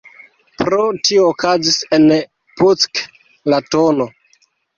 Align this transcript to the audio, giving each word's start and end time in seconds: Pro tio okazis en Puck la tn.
Pro 0.61 0.77
tio 1.07 1.25
okazis 1.33 1.77
en 1.99 2.07
Puck 2.63 3.03
la 3.55 3.61
tn. 3.71 4.09